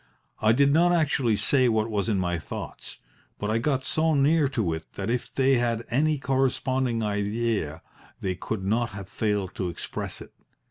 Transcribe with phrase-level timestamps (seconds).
[0.41, 2.97] I did not actually say what was in my thoughts,
[3.37, 7.83] but I got so near to it that if they had any corresponding idea
[8.19, 10.33] they could not have failed to express it.